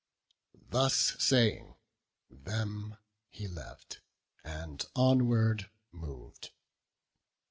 Thus 0.71 1.15
saying, 1.19 1.75
them 2.27 2.97
he 3.29 3.47
left, 3.47 4.01
and 4.43 4.83
onward 4.95 5.69
mov'd. 5.91 6.49